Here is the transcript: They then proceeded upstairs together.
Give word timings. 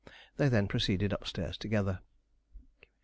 They 0.37 0.49
then 0.49 0.67
proceeded 0.67 1.13
upstairs 1.13 1.59
together. 1.59 1.99